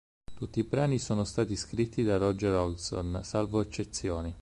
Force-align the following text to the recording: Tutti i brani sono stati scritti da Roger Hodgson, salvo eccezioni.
Tutti 0.33 0.57
i 0.57 0.63
brani 0.63 0.97
sono 0.97 1.23
stati 1.23 1.55
scritti 1.55 2.01
da 2.01 2.17
Roger 2.17 2.55
Hodgson, 2.55 3.19
salvo 3.21 3.61
eccezioni. 3.61 4.35